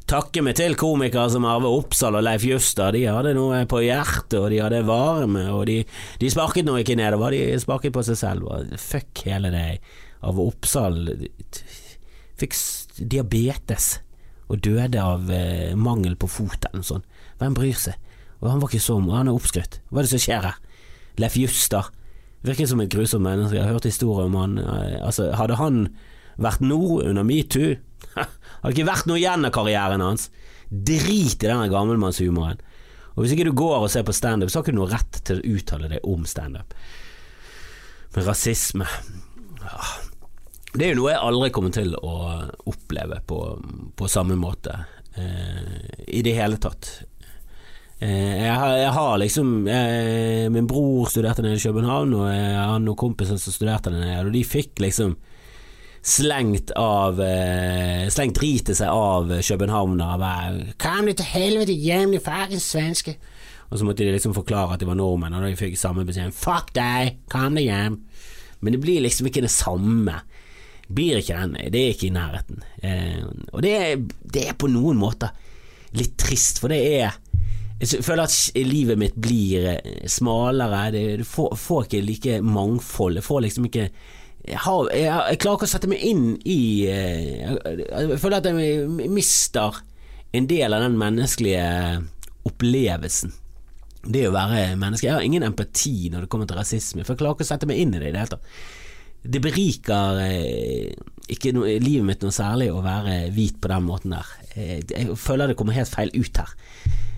[0.09, 2.93] takke meg til komikere som Arve Oppsal og Leif Juster.
[2.93, 5.79] De hadde noe på hjertet, og de hadde varme, og de,
[6.21, 8.49] de sparket nå ikke nedover, de sparket på seg selv.
[8.81, 9.65] Fuck hele det.
[10.25, 11.01] Arve Oppsal
[12.39, 12.57] fikk
[12.99, 13.95] diabetes
[14.51, 17.07] og døde av eh, mangel på fot eller noe sånt.
[17.39, 17.97] Hvem bryr seg?
[18.43, 19.79] Og han var ikke sånn, han er oppskrytt.
[19.89, 20.59] Hva er det som skjer her?
[21.21, 21.89] Leif Juster
[22.45, 23.57] virker som et grusomt menneske.
[23.57, 25.87] Jeg har hørt historier om han eh, Altså, hadde han
[26.41, 27.73] vært nå under metoo
[28.61, 30.29] har ikke vært noe igjen av karrieren hans.
[30.69, 32.61] Drit i denne gammelmannshumoren.
[33.15, 35.19] Og hvis ikke du går og ser på standup, så har ikke du noe rett
[35.27, 36.75] til å uttale deg om standup.
[38.15, 38.87] Men rasisme
[40.75, 42.15] Det er jo noe jeg aldri kommer til å
[42.67, 43.39] oppleve på,
[43.95, 44.75] på samme måte
[45.15, 46.89] eh, i det hele tatt.
[47.99, 52.57] Eh, jeg, har, jeg, har, liksom jeg, Min bror studerte nede i København, og jeg
[52.59, 55.15] har noen kompiser som studerte der nede, og de fikk liksom
[56.05, 59.31] slengt av eh, Slengt ritet seg av.
[60.81, 63.15] Kom de fuckings svenske.
[63.65, 66.35] Og så måtte de liksom forklare at de var nordmenn, og da fikk samme beskjed.
[66.37, 67.97] Fuck deg, kom deg hjem.
[68.61, 70.19] Men det blir liksom ikke det samme.
[70.85, 72.61] Blir ikke den, det er ikke i nærheten.
[72.85, 75.33] Eh, og det er, det er på noen måter
[75.97, 77.21] litt trist, for det er
[77.75, 80.85] jeg føler at livet mitt blir eh, smalere.
[81.19, 83.19] Du får, får ikke like mangfold.
[83.19, 83.89] Jeg får liksom ikke
[84.45, 86.59] jeg, har, jeg, jeg, klarer ikke å sette meg inn i
[86.91, 87.79] eh, jeg,
[88.11, 89.79] jeg føler at jeg mister
[90.35, 91.65] en del av den menneskelige
[92.45, 93.33] opplevelsen.
[94.05, 95.07] Det å være menneske.
[95.07, 97.69] Jeg har ingen empati når det kommer til rasisme, for jeg klarer ikke å sette
[97.69, 98.59] meg inn i det i det hele tatt.
[99.25, 100.91] Det beriker eh,
[101.33, 104.29] ikke noe, livet mitt noe særlig å være hvit på den måten der.
[104.53, 106.53] Eh, jeg føler det kommer helt feil ut her.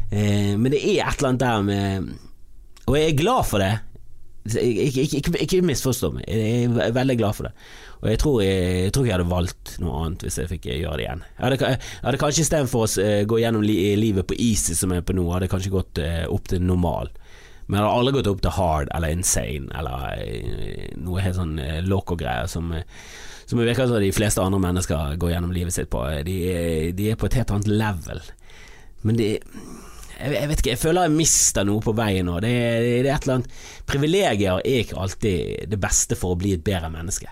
[0.08, 2.06] Men det er et eller annet der med
[2.88, 3.74] Og jeg er glad for det,
[4.56, 7.54] ikke, ikke, ikke, misforstå meg, jeg er veldig glad for det.
[7.98, 10.98] Og jeg tror jeg, jeg tror jeg hadde valgt noe annet hvis jeg fikk gjøre
[11.00, 11.24] det igjen.
[11.38, 14.94] Jeg hadde, jeg hadde kanskje istedenfor å uh, gå gjennom li, livet på easy som
[14.94, 17.10] jeg er på nå, hadde jeg kanskje gått opp til normal.
[17.68, 21.58] Men jeg hadde aldri gått opp til hard eller insane eller noe helt sånn
[21.90, 22.70] loco-greier som,
[23.44, 26.06] som det virker som de fleste andre mennesker går gjennom livet sitt på.
[26.24, 28.22] De, er- de er på et helt annet level.
[29.04, 29.32] Men det
[30.20, 32.40] jeg, jeg vet ikke, jeg føler jeg mister noe på veien nå.
[32.44, 36.40] Det, er- det er et eller annet Privilegier er ikke alltid det beste for å
[36.40, 37.30] bli et bedre menneske.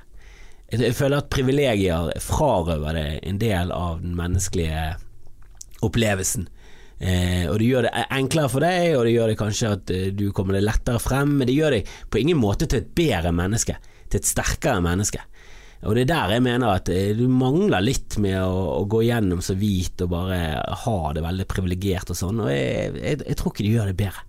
[0.71, 4.85] Jeg, jeg føler at privilegier frarøver det en del av den menneskelige
[5.85, 6.47] opplevelsen.
[6.99, 10.05] Eh, og det gjør det enklere for deg, og det gjør det kanskje at eh,
[10.15, 13.33] du kommer deg lettere frem, men det gjør deg på ingen måte til et bedre
[13.35, 13.75] menneske,
[14.07, 15.19] til et sterkere menneske.
[15.83, 19.03] Og det er der jeg mener at eh, du mangler litt med å, å gå
[19.05, 20.39] gjennom så hvit og bare
[20.85, 23.97] ha det veldig privilegert og sånn, og jeg, jeg, jeg tror ikke de gjør det
[23.99, 24.25] bedre.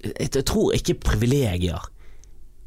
[0.00, 1.90] Jeg, jeg tror ikke privilegier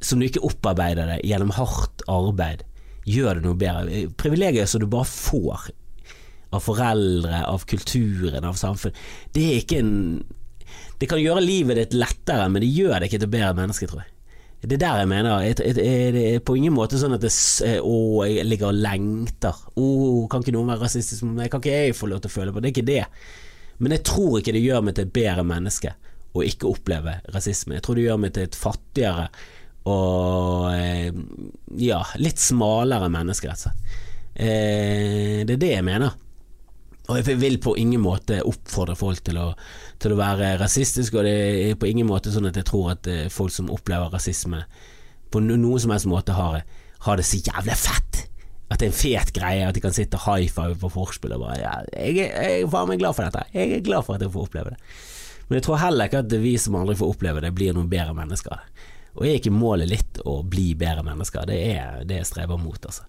[0.03, 2.63] som du ikke opparbeider deg gjennom hardt arbeid,
[3.07, 4.03] gjør det noe bedre.
[4.19, 5.71] Privilegier som du bare får
[6.53, 8.95] av foreldre, av kulturen, av samfunn.
[9.33, 9.93] Det er ikke en
[10.97, 14.03] Det kan gjøre livet ditt lettere, men det gjør det ikke til bedre menneske, tror
[14.05, 14.12] jeg.
[14.63, 15.41] Det er der jeg mener.
[15.43, 17.32] Jeg, jeg, jeg, det er på ingen måte sånn at det,
[17.67, 19.58] eh, å, jeg ligger og lengter.
[19.76, 19.88] Å,
[20.32, 21.52] kan ikke noen være rasistisk mot meg?
[21.52, 22.69] Kan ikke jeg få lov til å føle på det?
[22.69, 23.26] Det er ikke det.
[23.84, 25.91] Men jeg tror ikke det gjør meg til et bedre menneske
[26.34, 27.76] å ikke oppleve rasisme.
[27.78, 29.28] Jeg tror det gjør meg til et fattigere
[29.91, 31.12] og eh,
[31.84, 33.97] ja, litt smalere menneske, rett og slett.
[34.34, 36.15] Eh, det er det jeg mener.
[37.13, 39.52] Og jeg vil på ingen måte oppfordre folk til å,
[40.02, 41.36] til å være rasistiske, og det
[41.69, 44.63] er på ingen måte sånn at jeg tror at eh, folk som opplever rasisme
[45.34, 46.63] på noen som helst måte har,
[47.06, 48.23] har det så jævlig fett.
[48.73, 51.45] At det er en fet greie, at de kan sitte high five på forspill og
[51.45, 53.45] bare ja, jeg, jeg, jeg er glad for dette.
[53.54, 54.80] Jeg er glad for at jeg får oppleve det.
[55.45, 58.15] Men jeg tror heller ikke at vi som aldri får oppleve det, blir noen bedre
[58.17, 58.65] mennesker.
[59.13, 61.45] Og er ikke målet litt å bli bedre mennesker?
[61.45, 63.06] Det er det jeg streber mot, altså.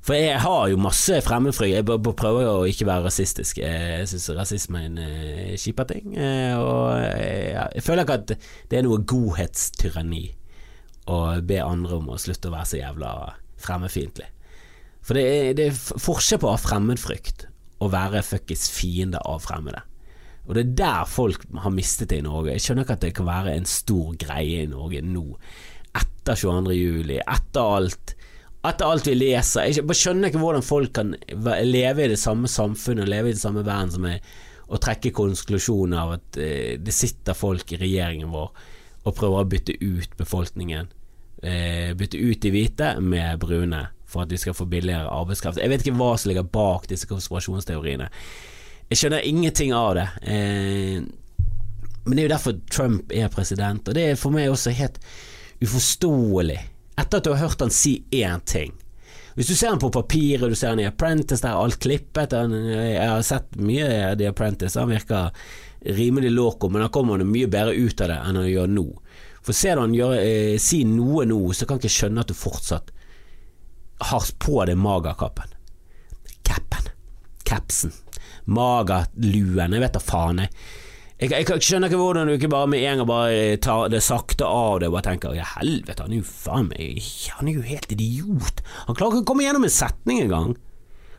[0.00, 1.74] For jeg har jo masse fremmedfrykt.
[1.76, 3.60] Jeg bare jo prøver å ikke være rasistisk.
[3.60, 6.14] Jeg syns rasisme er en uh, kjipa ting.
[6.16, 8.32] eh, og jeg, jeg føler ikke at
[8.70, 10.24] det er noe godhetstyranni
[11.10, 13.12] å be andre om å slutte å være så jævla
[13.60, 14.30] fremmedfiendtlig.
[15.04, 17.46] For det er, det er forskjell på å ha fremmedfrykt
[17.80, 19.82] og være fuckings fiende av fremmede.
[20.48, 22.54] Og det er der folk har mistet det i Norge.
[22.56, 25.24] Jeg skjønner ikke at det kan være en stor greie i Norge nå,
[25.96, 26.74] etter 22.
[26.76, 28.14] juli, etter alt.
[28.60, 29.70] Etter alt vi leser.
[29.70, 31.14] Jeg bare skjønner ikke hvordan folk kan
[31.64, 34.26] leve i det samme samfunnet og leve i det samme verden som meg,
[34.70, 38.50] og trekke konklusjonen av at eh, det sitter folk i regjeringen vår
[39.00, 40.90] og prøver å bytte ut befolkningen.
[41.42, 45.58] Eh, bytte ut de hvite med brune for at vi skal få billigere arbeidskraft.
[45.62, 48.10] Jeg vet ikke hva som ligger bak disse konspirasjonsteoriene.
[48.90, 50.06] Jeg skjønner ingenting av det.
[50.28, 51.00] Eh,
[52.04, 55.00] men det er jo derfor Trump er president, og det er for meg også helt
[55.64, 56.58] uforståelig.
[57.00, 58.74] Etter at du har hørt han si én ting.
[59.38, 62.34] Hvis du ser han på papiret, du ser han i Apprentice, der er alt klippet
[62.36, 65.30] han, Jeg har sett mye av The Apprentice, han virker
[65.96, 68.86] rimelig loco, men han kommer mye bedre ut av det enn han gjør nå.
[69.40, 72.36] For ser du han gjør, eh, si noe nå, så kan ikke skjønne at du
[72.36, 72.92] fortsatt
[74.10, 75.56] har på deg magerkappen.
[76.42, 76.90] Capen.
[77.44, 77.92] Capsen.
[78.44, 79.72] Magerluen.
[79.72, 80.52] Jeg vet da faen, jeg.
[81.20, 84.00] Jeg, jeg, jeg skjønner ikke hvordan du ikke bare med en gang bare tar det
[84.00, 87.58] sakte av det og bare tenker ja, helvete, han er jo faen meg Han er
[87.58, 88.62] jo helt idiot.
[88.86, 90.54] Han klarer ikke å komme gjennom en setning engang.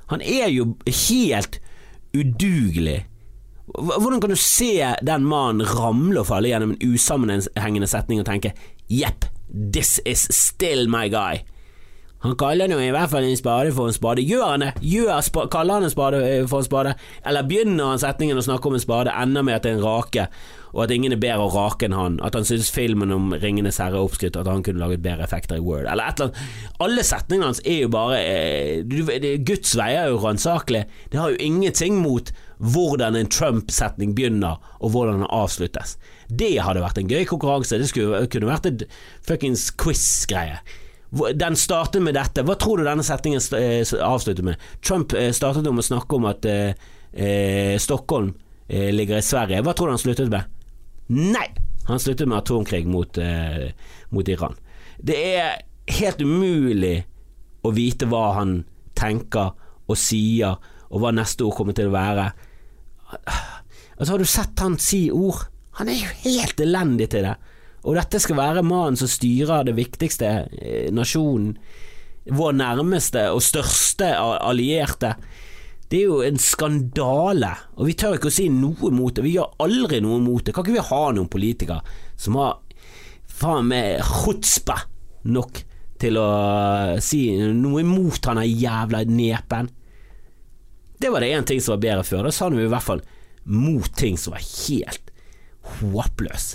[0.09, 1.59] Han er jo helt
[2.17, 3.03] udugelig.
[3.71, 4.73] Hvordan kan du se
[5.05, 8.55] den mannen ramle og falle gjennom en usammenhengende setning og tenke
[8.89, 11.45] jepp, this is still my guy.
[12.21, 14.21] Han kaller nå i hvert fall en spade for en spade.
[14.21, 14.71] Gjør han det?
[14.85, 16.93] Gjør spa kaller han en spade eh, for en spade?
[17.25, 19.85] Eller begynner han setningen å snakke om en spade, ender med at det er en
[19.87, 20.27] rake,
[20.71, 22.19] og at ingen er bedre å rake enn han?
[22.21, 25.57] At han synes filmen om Ringenes herre er oppskrytt, at han kunne laget bedre effekter
[25.57, 25.87] i Word?
[25.89, 26.77] Eller et eller annet.
[26.85, 31.01] Alle setningene hans er jo bare eh, Guds veier er jo ransakelige.
[31.09, 32.29] Det har jo ingenting mot
[32.61, 35.97] hvordan en Trump-setning begynner, og hvordan den avsluttes.
[36.29, 37.81] Det hadde vært en gøy konkurranse.
[37.81, 38.85] Det skulle, kunne vært en
[39.25, 40.61] fuckings quiz-greie.
[41.11, 42.43] Den startet med dette.
[42.47, 44.61] Hva tror du denne setningen eh, avslutter med?
[44.79, 46.71] Trump eh, startet om å snakke om at eh,
[47.11, 48.31] eh, Stockholm
[48.67, 49.59] eh, ligger i Sverige.
[49.65, 50.47] Hva tror du han sluttet med?
[51.11, 51.49] Nei!
[51.89, 53.73] Han sluttet med atomkrig mot, eh,
[54.15, 54.55] mot Iran.
[55.01, 55.59] Det er
[55.99, 57.01] helt umulig
[57.67, 58.61] å vite hva han
[58.95, 59.51] tenker
[59.91, 60.55] og sier,
[60.91, 62.29] og hva neste ord kommer til å være.
[63.97, 65.43] Altså, har du sett han si ord?
[65.79, 67.35] Han er jo helt elendig til det.
[67.81, 70.29] Og dette skal være mannen som styrer det viktigste
[70.61, 71.55] eh, nasjonen,
[72.29, 75.15] vår nærmeste og største allierte.
[75.89, 79.25] Det er jo en skandale, og vi tør ikke å si noe mot det.
[79.25, 80.53] Vi gjør aldri noe mot det.
[80.55, 81.81] Kan ikke vi ha noen politikere
[82.21, 82.61] som har
[83.41, 84.77] faen meg chutzpe
[85.33, 85.63] nok
[86.01, 86.29] til å
[87.03, 87.25] si
[87.57, 89.71] noe imot han der jævla nepen?
[91.01, 92.29] Det var det én ting som var bedre før.
[92.29, 93.01] Da sa han i hvert fall
[93.49, 95.11] mot ting som var helt
[95.81, 96.53] håpløs.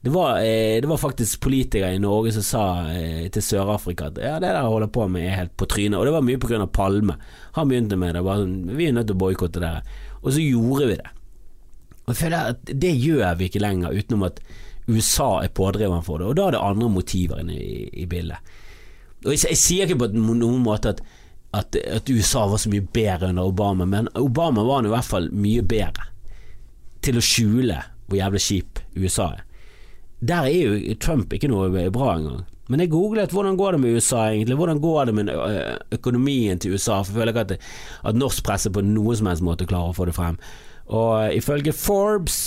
[0.00, 4.16] Det var, eh, det var, faktisk politikere i Norge som sa eh, til Sør-Afrika at
[4.22, 5.98] ja, det der holder på med er helt på trynet.
[5.98, 6.66] Og det var mye pga.
[6.66, 7.18] Palme.
[7.52, 8.22] Han begynte med det.
[8.24, 9.74] Bare, sånn, vi er nødt til å boikotte det.
[10.22, 11.10] Og så gjorde vi det.
[12.06, 14.40] Og jeg føler at Det gjør vi ikke lenger, utenom at
[14.88, 16.30] USA er pådriveren for det.
[16.30, 18.40] Og da er det andre motiver inne i, i bildet.
[19.26, 21.04] Og jeg, jeg, sier ikke på noen måte at,
[21.52, 25.28] at, at, USA var så mye bedre under Obama, men Obama var i hvert fall
[25.36, 26.08] mye bedre
[27.04, 29.46] til å skjule hvor jævlig kjip USA er.
[30.20, 32.42] Der er jo Trump ikke noe bra engang.
[32.70, 35.30] Men jeg googlet hvordan går det med USA egentlig, hvordan går det med
[35.96, 37.70] økonomien til USA, for jeg føler ikke at,
[38.06, 40.38] at norsk presse på noen som helst måte klarer å få det frem.
[40.90, 42.38] Og ifølge Forbes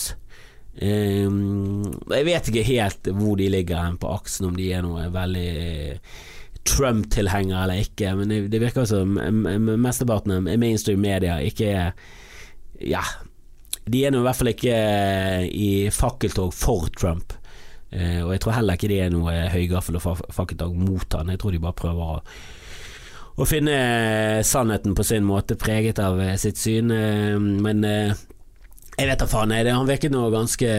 [0.82, 5.10] um, Jeg vet ikke helt hvor de ligger hen på aksen, om de er noe
[5.12, 5.52] veldig
[5.98, 6.24] uh,
[6.64, 9.18] Trump-tilhenger eller ikke, men det, det virker som
[9.84, 11.90] mesteparten av mainstream media ikke er
[12.80, 13.04] Ja,
[13.84, 14.78] de er nå i hvert fall ikke
[15.52, 17.36] i fakkeltog for Trump.
[17.94, 21.32] Uh, og jeg tror heller ikke det er noe høygaffel og fakkeltak mot han.
[21.34, 22.20] Jeg tror de bare prøver å,
[23.38, 23.78] å finne
[24.48, 26.94] sannheten på sin måte, preget av uh, sitt syn.
[27.64, 29.54] Men jeg vet da faen.
[29.54, 30.70] Han virket nå ganske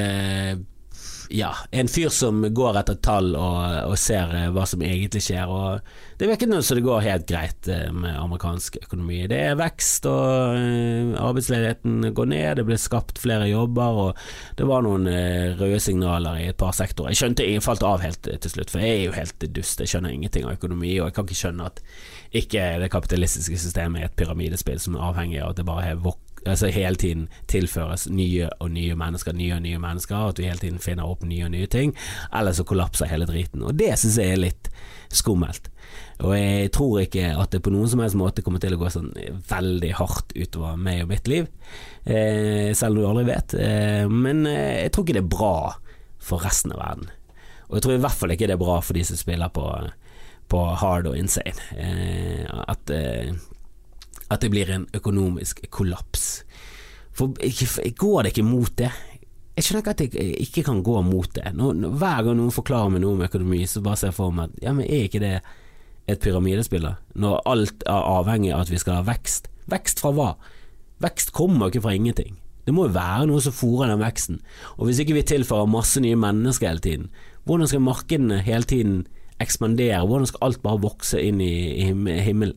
[1.34, 5.50] ja, en fyr som går etter tall og, og ser uh, hva som egentlig skjer.
[5.50, 9.24] Og det virker som det går helt greit uh, med amerikansk økonomi.
[9.30, 14.68] Det er vekst, og uh, arbeidsledigheten går ned, det ble skapt flere jobber, og det
[14.70, 15.10] var noen
[15.58, 17.10] røde signaler i et par sektorer.
[17.12, 19.90] Jeg skjønte jeg falt av helt til slutt, for jeg er jo helt dust, jeg
[19.90, 21.82] skjønner ingenting av økonomi, og jeg kan ikke skjønne at
[22.34, 26.00] ikke det kapitalistiske systemet er et pyramidespill som er avhengig av at det bare er
[26.02, 30.42] vok altså hele tiden tilføres nye og nye mennesker, nye og nye mennesker, og at
[30.42, 31.94] vi hele tiden finner opp nye og nye ting,
[32.34, 33.64] eller så kollapser hele driten.
[33.64, 34.70] Og det syns jeg er litt
[35.14, 35.70] skummelt.
[36.22, 38.90] Og jeg tror ikke at det på noen som helst måte kommer til å gå
[38.92, 39.10] sånn
[39.50, 41.48] veldig hardt utover meg og mitt liv,
[42.04, 43.56] eh, selv om du aldri vet.
[43.58, 45.56] Eh, men eh, jeg tror ikke det er bra
[46.24, 47.10] for resten av verden.
[47.68, 49.64] Og jeg tror i hvert fall ikke det er bra for de som spiller på,
[50.52, 51.68] på hard og insane.
[51.74, 53.34] Eh, at eh,
[54.32, 56.44] at det blir en økonomisk kollaps.
[57.14, 58.90] For går det ikke mot det?
[59.54, 61.52] Jeg skjønner ikke at jeg ikke kan gå mot det.
[61.54, 64.50] Når, hver gang noen forklarer meg noe om økonomi, så bare ser jeg for meg
[64.50, 65.36] at ja, men er ikke det
[66.10, 69.48] et pyramidespill, Når alt er avhengig av at vi skal ha vekst.
[69.70, 70.34] Vekst fra hva?
[71.00, 72.36] Vekst kommer ikke fra ingenting.
[72.66, 74.40] Det må jo være noe som fòrer den veksten.
[74.76, 77.08] Og hvis ikke vi tilfører masse nye mennesker hele tiden,
[77.44, 79.06] hvordan skal markedene hele tiden
[79.40, 80.04] ekspandere?
[80.06, 81.88] Hvordan skal alt bare vokse inn i, i
[82.24, 82.56] himmelen?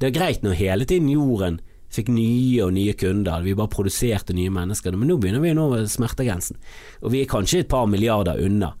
[0.00, 1.60] Det er greit når hele tiden jorden
[1.94, 5.58] fikk nye og nye kunder, vi bare produserte nye mennesker, men nå begynner vi å
[5.58, 6.58] nå smertegrensen.
[7.04, 8.72] Og vi er kanskje et par milliarder unna,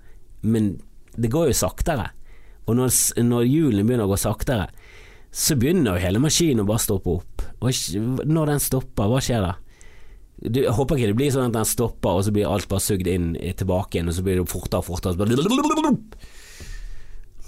[0.42, 0.74] men
[1.14, 2.08] det går jo saktere.
[2.66, 2.90] Og når,
[3.22, 4.66] når hjulene begynner å gå saktere,
[5.34, 7.44] så begynner jo hele maskinen å bare stoppe opp.
[7.62, 9.54] Og når den stopper, hva skjer da?
[10.44, 13.08] Jeg håper ikke det blir sånn at den stopper, og så blir alt bare sugd
[13.10, 15.14] inn tilbake igjen, og så blir det fortere og fortere.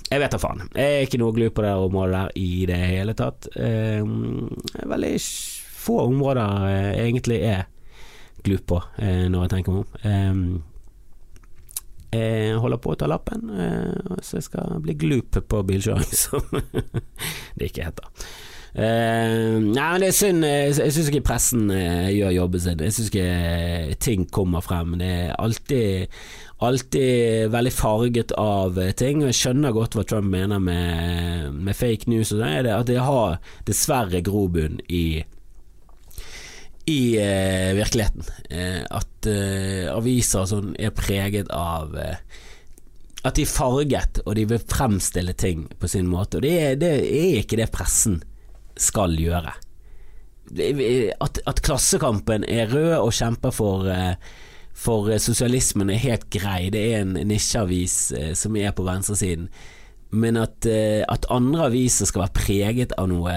[0.07, 0.69] Jeg vet da faen.
[0.71, 3.49] Jeg er ikke noe glu på det området der i det hele tatt.
[3.59, 4.07] Eh,
[4.87, 5.17] veldig
[5.77, 7.67] få områder jeg egentlig er
[8.47, 10.07] glup på eh, når jeg tenker meg om.
[10.07, 10.73] Eh,
[12.17, 16.45] jeg holder på å ta lappen, uh, så jeg skal bli glup på bilkjøring, som
[17.59, 18.29] det ikke heter.
[18.77, 20.45] Uh, nei, men det er synd.
[20.45, 22.83] Jeg, jeg syns ikke pressen uh, gjør jobben sin.
[22.85, 24.99] Jeg syns ikke ting kommer frem.
[25.01, 26.19] Det er alltid
[26.65, 29.23] alltid veldig farget av ting.
[29.23, 33.01] Og jeg skjønner godt hva Trump mener med, med fake news, og er at det
[33.03, 35.25] har dessverre grobunn i
[36.87, 38.23] i eh, virkeligheten.
[38.51, 42.21] Eh, at eh, aviser sånn er preget av eh,
[43.27, 46.39] at de er farget, og de vil fremstille ting på sin måte.
[46.39, 48.21] Og det er, det er ikke det pressen
[48.79, 49.57] skal gjøre.
[51.19, 54.15] At, at, Klassekampen er rød og kjemper for eh,
[54.77, 59.49] for eh, sosialismen er helt grei, det er en nisjeavis eh, som er på venstresiden.
[60.17, 63.35] Men at, eh, at, andre aviser skal være preget av noe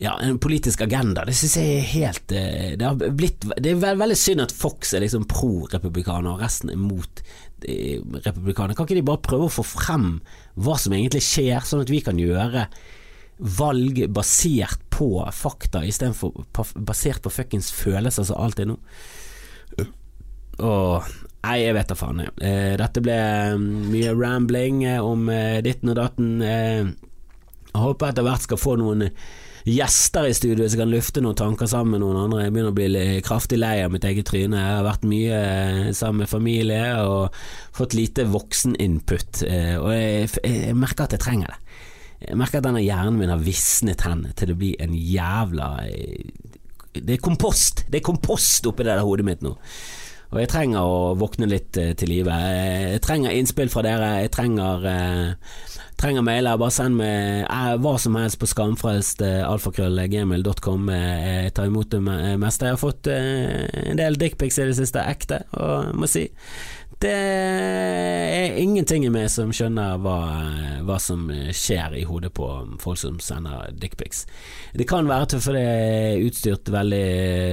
[0.00, 4.16] ja, en politisk agenda, det syns jeg er helt Det har blitt Det er veldig
[4.16, 7.20] synd at Fox er liksom pro-republikaner og resten er mot
[7.60, 8.72] republikaner.
[8.72, 10.14] Kan ikke de bare prøve å få frem
[10.56, 12.64] hva som egentlig skjer, sånn at vi kan gjøre
[13.60, 16.48] valg basert på fakta istedenfor
[16.80, 18.78] basert på fuckings følelser som alt er nå?
[20.60, 21.10] Åh,
[21.46, 22.24] nei, jeg vet da faen.
[22.36, 23.20] Eh, dette ble
[23.56, 26.34] mm, mye rambling eh, om eh, ditten og datten.
[26.44, 26.90] Eh,
[27.70, 29.08] jeg håper etter hvert skal få noen
[29.68, 32.44] gjester i studio som kan lufte noen tanker sammen med noen andre.
[32.46, 34.58] Jeg begynner å bli kraftig lei av mitt eget tryne.
[34.58, 37.40] Jeg har vært mye eh, sammen med familie og
[37.76, 41.60] fått lite vokseninput, eh, og jeg, jeg merker at jeg trenger det.
[42.20, 45.70] Jeg merker at denne hjernen min har visnet hen til det blir en jævla
[46.92, 47.84] Det er kompost!
[47.90, 49.54] Det er kompost oppi det der hodet mitt nå.
[50.30, 52.30] Og jeg trenger å våkne litt eh, til live.
[52.30, 54.10] Jeg trenger innspill fra dere.
[54.22, 56.54] Jeg trenger, eh, trenger mailer.
[56.60, 59.40] Bare send meg eh, hva som helst på skamfrelst eh.
[59.42, 59.48] Eh,
[61.42, 62.68] Jeg tar imot det me- meste.
[62.70, 66.28] Jeg har fått eh, en del dickpics i det siste, ekte, og må si
[67.00, 70.16] det er ingenting i meg som skjønner hva,
[70.84, 72.48] hva som skjer i hodet på
[72.82, 74.26] folk som sender dickpics.
[74.76, 75.78] Det kan være til fordi det
[76.10, 77.06] er utstyrt veldig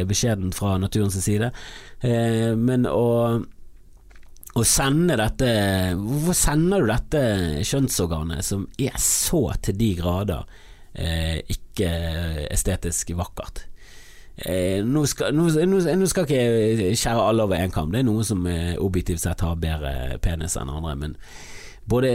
[0.10, 1.54] beskjedent fra naturens side,
[2.04, 3.06] eh, men å
[4.58, 5.50] å sende dette
[5.98, 7.20] Hvorfor sender du dette
[7.68, 10.48] kjønnsorganet som er så til de grader
[10.98, 11.92] eh, ikke
[12.50, 13.68] estetisk vakkert?
[14.38, 16.42] Eh, nå, skal, nå, nå, nå skal ikke
[16.78, 20.20] jeg skjære alle over én kam, det er noen som eh, objektivt sett har bedre
[20.22, 21.16] penis enn andre, men
[21.90, 22.12] både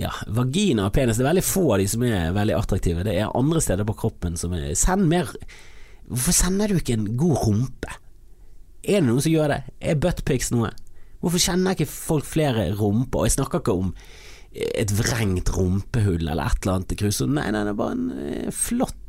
[0.00, 3.04] ja, vagina og penis Det er veldig få av de som er veldig attraktive.
[3.06, 5.30] Det er andre steder på kroppen som er Send mer
[6.08, 7.96] Hvorfor sender du ikke en god rumpe?
[8.80, 9.58] Er det noen som gjør det?
[9.84, 10.70] Er buttpics noe?
[11.20, 13.20] Hvorfor kjenner ikke folk flere rumper?
[13.20, 13.90] Og jeg snakker ikke om
[14.54, 16.94] et vrengt rumpehull eller et eller annet.
[17.28, 18.48] Nei, nei, det er bare en eh,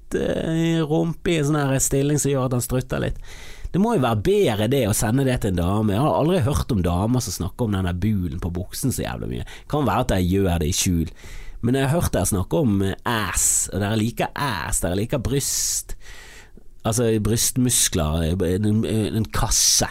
[0.10, 3.18] flott eh, rumpe i en sånn her stilling som gjør at han strutter litt.
[3.72, 5.94] Det må jo være bedre det å sende det til en dame.
[5.94, 9.04] Jeg har aldri hørt om damer som snakker om den der bulen på buksen så
[9.04, 9.46] jævlig mye.
[9.70, 11.12] Kan være at jeg gjør det i skjul.
[11.62, 15.22] Men jeg har hørt dere snakke om eh, ass, og dere liker ass, dere liker
[15.22, 15.96] bryst.
[16.88, 19.90] Altså brystmuskler, en, en kasse.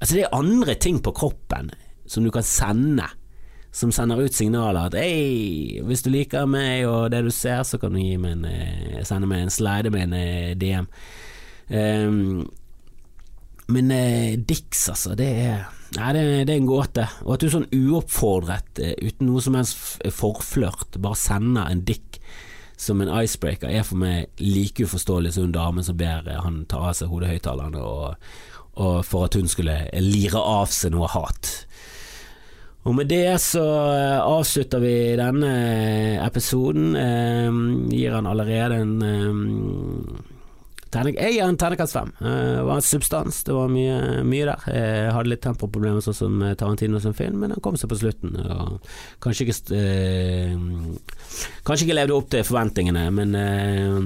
[0.00, 1.68] Altså Det er andre ting på kroppen
[2.08, 3.04] som du kan sende,
[3.72, 7.78] som sender ut signaler at hei, hvis du liker meg og det du ser, så
[7.78, 10.88] kan du en, eh, sende meg en slide med en eh, DM.
[11.70, 12.48] Um,
[13.70, 17.04] men eh, Dix, altså, det er Nei, det, det er en gåte.
[17.24, 22.20] Og at du sånn uoppfordret, eh, uten noe som helst forflørt, bare sender en dick
[22.78, 26.78] som en icebreaker, er for meg like uforståelig som en dame som ber han ta
[26.86, 28.30] av seg hodehøyttalerne, og,
[28.78, 31.50] og for at hun skulle lire av seg noe hat.
[32.88, 35.50] Og med det så eh, avslutter vi denne
[36.24, 36.94] episoden.
[36.96, 37.58] Eh,
[37.92, 40.29] gir han allerede en eh,
[40.90, 42.08] Jeg gir en terningkast fem.
[42.18, 44.64] Eh, det var en substans, det var mye, mye der.
[44.74, 47.98] Jeg hadde litt tempoproblemer sånn som eh, Tarantino som film, men han kom seg på
[48.00, 48.34] slutten.
[49.22, 50.56] Kanskje ikke eh,
[51.62, 54.00] Kanskje ikke levde opp til forventningene, men, eh,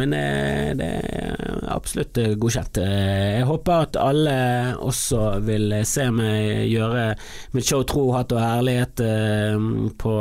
[0.00, 2.82] men eh, det er absolutt eh, godkjent.
[2.82, 4.36] Eh, Jeg håper at alle
[4.82, 7.06] også vil se meg gjøre
[7.54, 9.70] mitt show Tro, hatt og herlighet eh,
[10.02, 10.16] på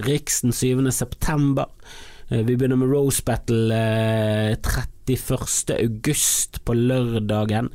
[0.00, 0.90] Riksen Riks den 7.
[0.96, 1.68] september.
[2.28, 4.56] Eh, Vi begynner med Rose Battle eh,
[5.06, 5.76] 31.
[5.78, 7.68] august på lørdagen.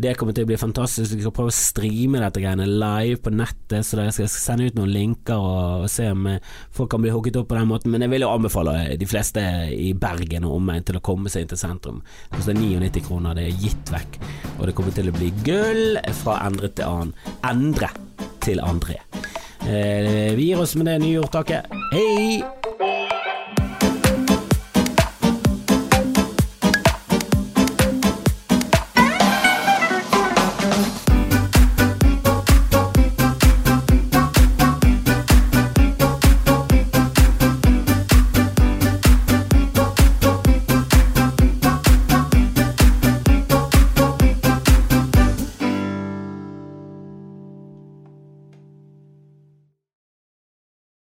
[0.00, 1.12] Det kommer til å bli fantastisk.
[1.12, 4.78] Vi skal prøve å streame dette greiene live på nettet, så dere skal sende ut
[4.78, 6.40] noen linker og, se om eh,
[6.72, 7.92] folk kan bli hooket opp på den måten.
[7.92, 9.44] Men jeg vil jo anbefale eh, de fleste
[9.76, 12.00] i Bergen og omegn til å komme seg inn til sentrum.
[12.30, 14.20] Det koster 99 kroner, det er gitt vekk.
[14.56, 17.12] Og det kommer til å bli gull fra endre til annen.
[17.50, 17.92] Endre
[18.40, 18.96] til André.
[19.68, 21.68] Eh, vi gir oss med det nye ordtaket.
[21.92, 22.40] Hei!